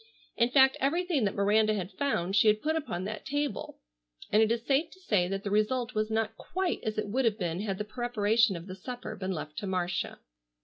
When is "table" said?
3.23-3.77